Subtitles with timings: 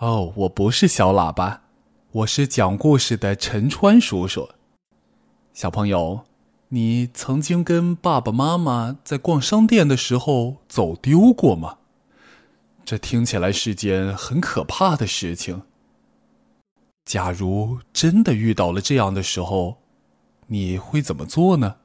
[0.00, 1.60] 哦，我不是小喇叭，
[2.10, 4.48] 我是讲故事的陈川叔叔。
[5.52, 6.20] 小朋友，
[6.68, 11.76] 你曾经跟爸爸妈妈在逛商店的时候走丢过吗？
[12.82, 15.64] 这听起来是件很可怕的事情。
[17.04, 19.76] 假如真的遇到了这样的时候，
[20.46, 21.76] 你会怎么做呢？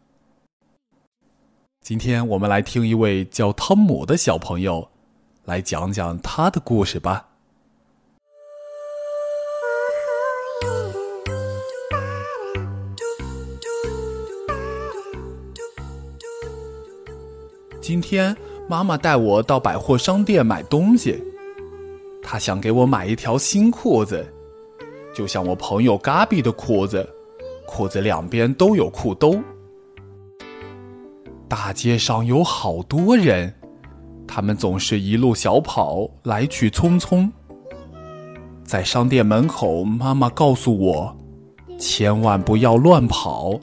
[1.81, 4.87] 今天我们来听一位叫汤姆的小朋友
[5.43, 7.31] 来讲讲他的故事吧。
[17.87, 18.35] 今天
[18.67, 21.23] 妈妈带我到百货商店买东西，
[22.23, 24.25] 她想给我买一条新裤子，
[25.13, 27.07] 就像我朋友嘎比的裤子，
[27.67, 29.39] 裤子两边都有裤兜。
[31.47, 33.53] 大街上有好多人，
[34.27, 37.29] 他们总是一路小跑，来去匆匆。
[38.63, 41.15] 在商店门口，妈妈告诉我，
[41.77, 43.59] 千万不要乱跑，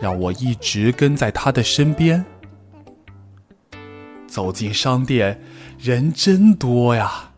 [0.00, 2.24] 让我一直跟在她的身边。
[4.34, 5.40] 走进商店，
[5.78, 7.30] 人真多呀！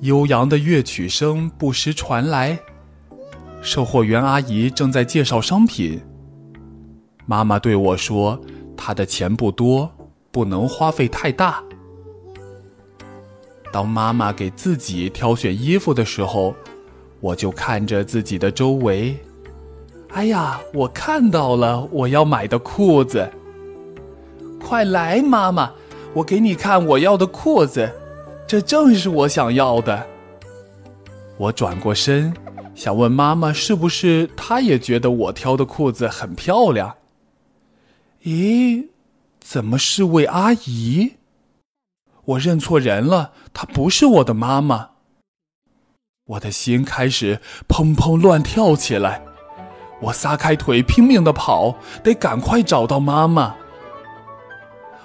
[0.00, 2.58] 悠扬的乐曲声不时传来。
[3.62, 5.98] 售货员阿姨正在介绍商品。
[7.24, 8.38] 妈妈对我说
[8.76, 9.90] ：“她的钱不多，
[10.30, 11.64] 不能花费太大。”
[13.72, 16.54] 当妈妈给自己挑选衣服的时候，
[17.20, 19.16] 我就看着自己的周围。
[20.10, 23.26] 哎呀，我看到了我要买的裤子！
[24.62, 25.72] 快来，妈妈！
[26.12, 27.92] 我给你看我要的裤子，
[28.46, 30.06] 这正是我想要的。
[31.36, 32.34] 我转过身，
[32.74, 36.96] 想问妈妈是不是她也觉得我挑的裤子很漂亮。
[38.24, 38.88] 咦，
[39.40, 41.12] 怎么是位阿姨？
[42.24, 44.90] 我认错人了，她不是我的妈妈。
[46.26, 49.22] 我的心开始砰砰乱跳起来，
[50.02, 53.56] 我撒开腿拼命的跑，得赶快找到妈妈。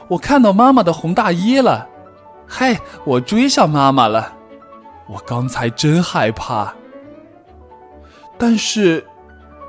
[0.08, 1.88] 我看到妈妈的红大衣了，
[2.48, 4.34] 嗨，我追上妈妈了。
[5.08, 6.74] 我刚才真害怕，
[8.38, 9.06] 但是，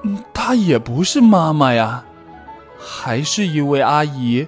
[0.04, 2.04] 嗯，她也不是妈妈呀，
[2.78, 4.46] 还是一位阿姨，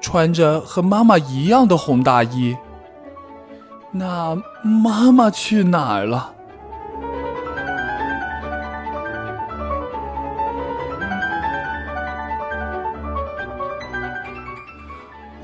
[0.00, 2.56] 穿着和妈妈一样的红大衣。
[3.90, 6.32] 那妈妈去哪儿了？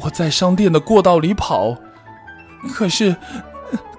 [0.01, 1.77] 我在商店的过道里跑，
[2.73, 3.17] 可是，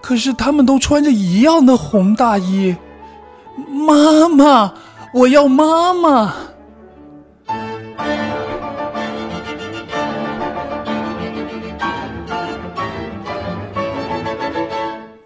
[0.01, 2.75] 可是他们都穿着一样的红大衣。
[3.67, 4.73] 妈妈，
[5.13, 6.33] 我要妈妈！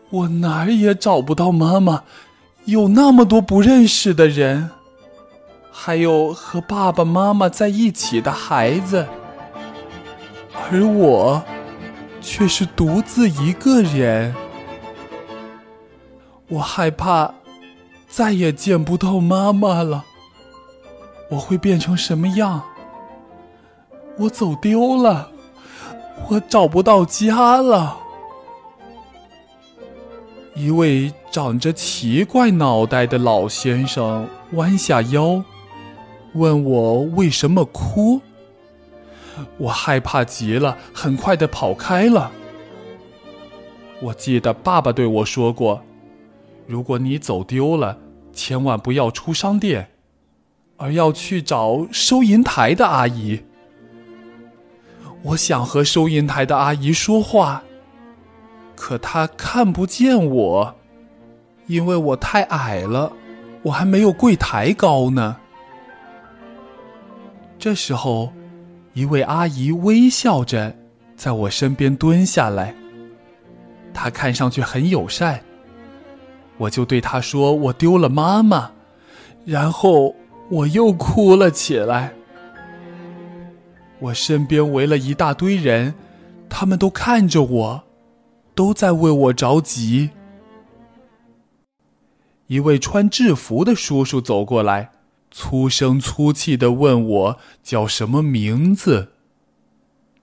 [0.10, 2.04] 我哪儿也找不到妈妈，
[2.66, 4.70] 有那么多不认识的人，
[5.72, 9.08] 还有和爸爸妈妈在一起的孩子。
[10.72, 11.44] 而我，
[12.22, 14.34] 却是独自一个人。
[16.48, 17.34] 我害怕
[18.08, 20.06] 再也见不到妈妈了。
[21.30, 22.62] 我会变成什么样？
[24.18, 25.32] 我走丢了，
[26.30, 27.98] 我找不到家了。
[30.56, 35.44] 一位长着奇怪脑袋的老先生弯下腰，
[36.34, 38.22] 问我为什么哭。
[39.58, 42.32] 我害怕极了，很快的跑开了。
[44.02, 45.82] 我记得爸爸对我说过
[46.68, 47.98] ：“如果你走丢了，
[48.32, 49.90] 千万不要出商店，
[50.78, 53.44] 而要去找收银台的阿姨。”
[55.24, 57.64] 我想和收银台的阿姨说话，
[58.76, 60.76] 可她看不见我，
[61.68, 63.14] 因为我太矮了，
[63.64, 65.38] 我还没有柜台高呢。
[67.58, 68.32] 这时候。
[68.94, 70.76] 一位阿姨微笑着
[71.16, 72.76] 在我身边蹲下来，
[73.94, 75.42] 她看上去很友善。
[76.58, 78.72] 我就对她说：“我丢了妈妈。”
[79.46, 80.16] 然后
[80.50, 82.14] 我又哭了起来。
[84.00, 85.96] 我身边围了一大堆人，
[86.48, 87.84] 他们都看着我，
[88.54, 90.12] 都在为我着急。
[92.48, 94.92] 一位穿制服的叔叔走过来。
[95.36, 99.14] 粗声粗气的问我叫什么名字。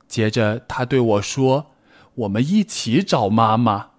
[0.07, 1.73] 接着他对我说
[2.15, 3.91] ：“我们一起找妈妈。”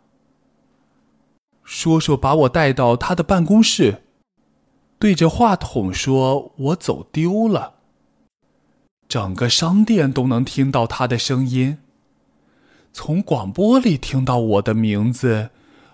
[1.66, 4.04] 叔叔把我带到他的办公室，
[4.98, 7.76] 对着话筒说：“我走丢了。”
[9.10, 11.80] 整个商店都能听到他的声音。
[12.94, 15.50] 从广播里听到我的名字，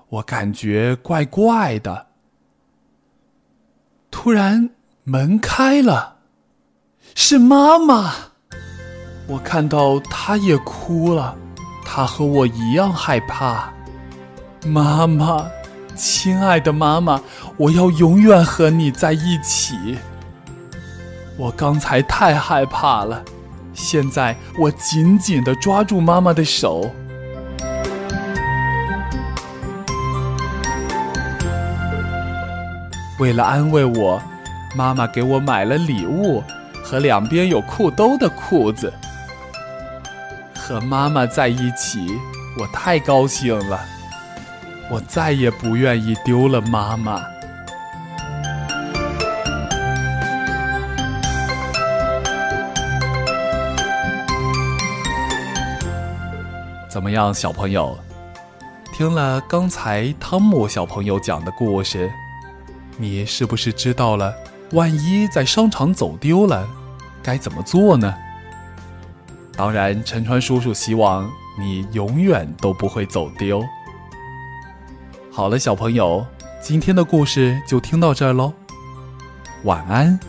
[0.09, 2.07] 我感觉怪怪的。
[4.11, 4.71] 突然
[5.09, 6.15] 门开了，
[7.15, 8.13] 是妈妈。
[9.25, 11.33] 我看到她也哭了，
[11.85, 13.71] 她和我一样害怕。
[14.65, 15.45] 妈妈，
[15.95, 17.21] 亲爱的妈妈，
[17.55, 19.97] 我要永远和你在一起。
[21.37, 23.23] 我刚才太害怕了，
[23.73, 26.91] 现在我紧紧的抓住妈妈的手。
[33.17, 34.21] 为了安慰我，
[34.75, 36.43] 妈妈给我买了礼物
[36.83, 38.93] 和两边有裤兜的裤子。
[40.55, 42.07] 和妈妈在一起，
[42.59, 43.79] 我太高兴了。
[44.89, 47.21] 我再也不愿意丢了妈妈。
[56.89, 57.97] 怎么样，小朋友？
[58.93, 62.09] 听了刚才汤姆小朋友讲的故事。
[62.97, 64.33] 你是不是知道了？
[64.73, 66.67] 万一在商场走丢了，
[67.23, 68.13] 该怎么做呢？
[69.55, 73.63] 当然，陈川叔叔希望你永远都不会走丢。
[75.31, 76.25] 好了，小朋友，
[76.61, 78.53] 今天的故事就听到这儿喽，
[79.63, 80.19] 晚安。